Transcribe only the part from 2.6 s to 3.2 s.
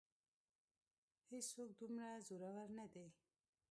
نه دی.